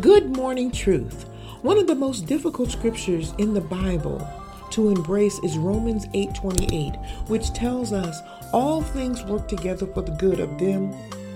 Good 0.00 0.36
morning, 0.36 0.72
truth. 0.72 1.28
One 1.62 1.78
of 1.78 1.86
the 1.86 1.94
most 1.94 2.26
difficult 2.26 2.72
scriptures 2.72 3.32
in 3.38 3.54
the 3.54 3.60
Bible 3.60 4.26
to 4.70 4.88
embrace 4.88 5.38
is 5.44 5.56
Romans 5.56 6.06
8:28, 6.14 6.96
which 7.28 7.52
tells 7.52 7.92
us 7.92 8.18
all 8.52 8.82
things 8.82 9.24
work 9.24 9.46
together 9.46 9.86
for 9.86 10.02
the 10.02 10.10
good 10.12 10.40
of 10.40 10.58
them 10.58 10.92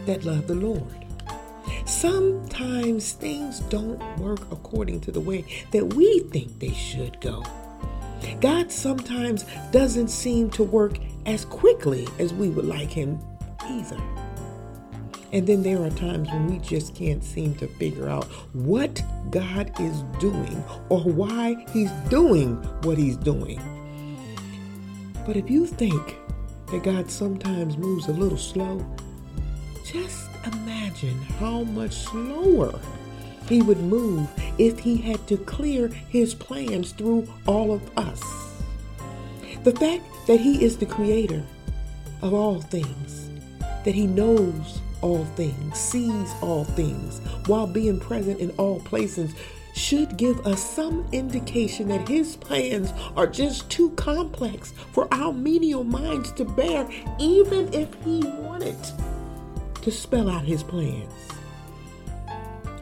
that 0.06 0.24
love 0.24 0.48
the 0.48 0.56
Lord. 0.56 0.82
Sometimes 1.84 3.12
things 3.12 3.60
don't 3.70 4.02
work 4.18 4.41
according 4.51 5.02
to 5.02 5.12
the 5.12 5.20
way 5.20 5.45
that 5.70 5.95
we 5.95 6.18
think 6.32 6.59
they 6.59 6.73
should 6.73 7.20
go. 7.20 7.45
God 8.40 8.73
sometimes 8.73 9.45
doesn't 9.70 10.09
seem 10.09 10.51
to 10.51 10.65
work 10.65 10.98
as 11.27 11.45
quickly 11.45 12.09
as 12.18 12.34
we 12.34 12.48
would 12.48 12.66
like 12.66 12.90
him 12.90 13.20
either. 13.68 13.98
And 15.30 15.46
then 15.46 15.62
there 15.62 15.82
are 15.82 15.91
times 15.91 16.28
when 16.30 16.46
we 16.46 16.59
just 16.59 16.95
can't 16.95 17.23
seem 17.23 17.55
to 17.56 17.66
figure 17.66 18.09
out 18.09 18.24
what 18.55 19.02
God 19.30 19.70
is 19.78 20.02
doing 20.18 20.64
or 20.88 21.01
why 21.01 21.66
He's 21.73 21.91
doing 22.09 22.56
what 22.82 22.96
He's 22.96 23.16
doing. 23.16 23.60
But 25.27 25.37
if 25.37 25.51
you 25.51 25.66
think 25.66 26.16
that 26.70 26.82
God 26.82 27.10
sometimes 27.10 27.77
moves 27.77 28.09
a 28.09 28.12
little 28.12 28.38
slow, 28.38 28.84
just 29.84 30.28
imagine 30.46 31.18
how 31.38 31.65
much 31.65 31.92
slower 31.92 32.79
He 33.49 33.60
would 33.60 33.80
move 33.80 34.26
if 34.56 34.79
He 34.79 34.96
had 34.96 35.26
to 35.29 35.37
clear 35.37 35.88
His 35.88 36.34
plans 36.34 36.93
through 36.93 37.29
all 37.46 37.73
of 37.73 37.99
us. 37.99 38.23
The 39.65 39.73
fact 39.73 40.04
that 40.26 40.40
He 40.40 40.65
is 40.65 40.79
the 40.79 40.87
creator 40.87 41.43
of 42.23 42.32
all 42.32 42.62
things, 42.62 43.29
that 43.84 43.95
He 43.95 44.06
knows 44.06 44.80
all 45.01 45.24
things, 45.37 45.79
sees 45.79 46.32
all 46.41 46.65
things, 46.65 47.21
while 47.46 47.66
being 47.66 48.01
present 48.01 48.41
in 48.41 48.51
all 48.52 48.80
places, 48.80 49.35
should 49.74 50.16
give 50.16 50.45
us 50.46 50.63
some 50.63 51.07
indication 51.13 51.88
that 51.88 52.09
his 52.09 52.37
plans 52.37 52.93
are 53.16 53.27
just 53.27 53.71
too 53.71 53.90
complex 53.90 54.73
for 54.93 55.13
our 55.13 55.32
menial 55.32 55.85
minds 55.85 56.32
to 56.32 56.45
bear, 56.45 56.88
even 57.18 57.73
if 57.73 57.88
he 58.05 58.21
wanted 58.24 58.77
to 59.82 59.90
spell 59.90 60.29
out 60.29 60.45
his 60.45 60.63
plans. 60.63 61.12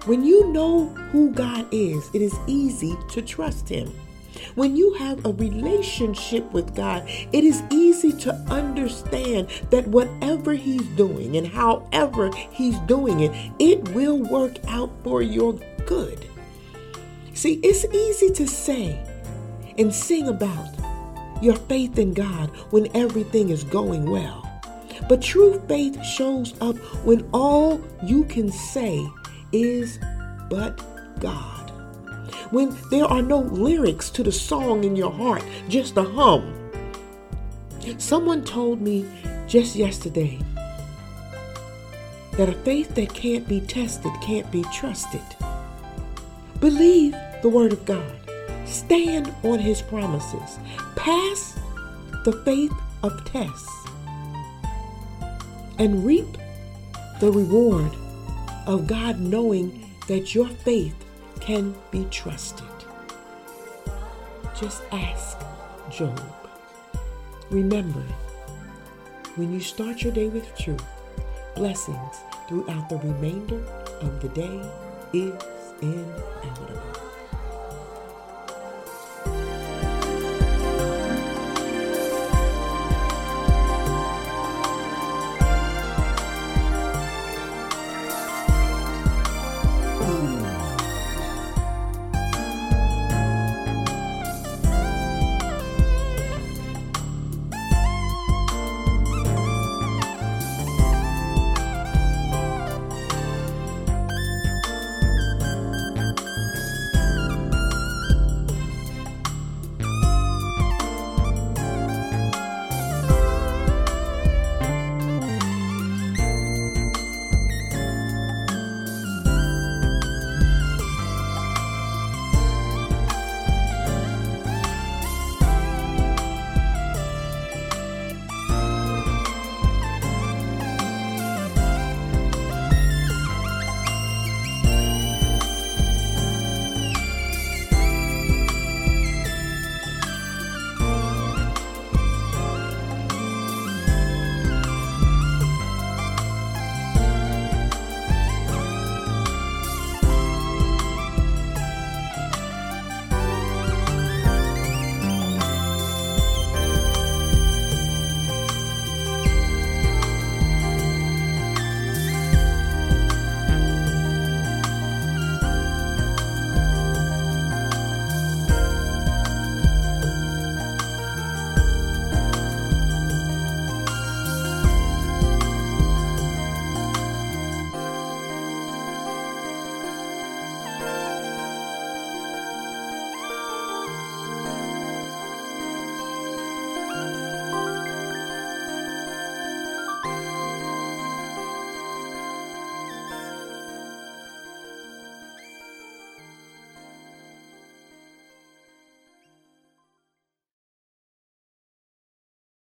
When 0.06 0.24
you 0.24 0.52
know 0.52 0.86
who 1.10 1.32
God 1.32 1.66
is, 1.72 2.08
it 2.14 2.22
is 2.22 2.34
easy 2.46 2.96
to 3.10 3.20
trust 3.20 3.68
him. 3.68 3.92
When 4.54 4.76
you 4.76 4.94
have 4.94 5.24
a 5.24 5.32
relationship 5.32 6.50
with 6.52 6.74
God, 6.74 7.04
it 7.32 7.44
is 7.44 7.62
easy 7.70 8.12
to 8.12 8.32
understand 8.48 9.48
that 9.70 9.86
whatever 9.88 10.54
He's 10.54 10.86
doing 10.96 11.36
and 11.36 11.46
however 11.46 12.30
He's 12.50 12.78
doing 12.80 13.20
it, 13.20 13.32
it 13.58 13.88
will 13.90 14.18
work 14.18 14.56
out 14.68 14.90
for 15.02 15.22
your 15.22 15.54
good. 15.86 16.26
See, 17.34 17.54
it's 17.62 17.84
easy 17.86 18.30
to 18.30 18.46
say 18.46 18.98
and 19.78 19.94
sing 19.94 20.28
about 20.28 20.74
your 21.42 21.56
faith 21.56 21.98
in 21.98 22.14
God 22.14 22.48
when 22.70 22.88
everything 22.96 23.50
is 23.50 23.62
going 23.64 24.10
well. 24.10 24.42
But 25.08 25.22
true 25.22 25.62
faith 25.68 26.02
shows 26.04 26.54
up 26.60 26.76
when 27.04 27.28
all 27.32 27.80
you 28.02 28.24
can 28.24 28.50
say 28.50 29.06
is, 29.52 29.98
but 30.48 30.80
God 31.20 31.65
when 32.50 32.76
there 32.90 33.04
are 33.04 33.22
no 33.22 33.38
lyrics 33.38 34.10
to 34.10 34.22
the 34.22 34.32
song 34.32 34.84
in 34.84 34.96
your 34.96 35.12
heart, 35.12 35.42
just 35.68 35.96
a 35.96 36.02
hum. 36.02 36.52
Someone 37.98 38.44
told 38.44 38.80
me 38.80 39.06
just 39.46 39.76
yesterday 39.76 40.38
that 42.32 42.48
a 42.48 42.52
faith 42.52 42.94
that 42.94 43.14
can't 43.14 43.46
be 43.48 43.60
tested 43.60 44.12
can't 44.20 44.50
be 44.50 44.62
trusted. 44.72 45.22
Believe 46.60 47.14
the 47.42 47.48
Word 47.48 47.72
of 47.72 47.84
God, 47.84 48.12
stand 48.66 49.32
on 49.42 49.58
His 49.58 49.80
promises, 49.82 50.58
pass 50.96 51.58
the 52.24 52.32
faith 52.44 52.72
of 53.02 53.24
tests, 53.24 53.70
and 55.78 56.04
reap 56.04 56.36
the 57.20 57.30
reward 57.30 57.92
of 58.66 58.86
God 58.86 59.20
knowing 59.20 59.94
that 60.08 60.34
your 60.34 60.48
faith 60.48 61.05
can 61.46 61.72
be 61.92 62.04
trusted. 62.10 62.66
Just 64.60 64.82
ask 64.90 65.38
Job. 65.90 66.20
Remember, 67.50 68.02
when 69.36 69.52
you 69.52 69.60
start 69.60 70.02
your 70.02 70.12
day 70.12 70.28
with 70.28 70.58
truth, 70.58 70.82
blessings 71.54 72.16
throughout 72.48 72.88
the 72.88 72.96
remainder 72.96 73.62
of 74.00 74.20
the 74.20 74.28
day 74.30 74.60
is 75.12 75.40
inevitable. 75.80 77.15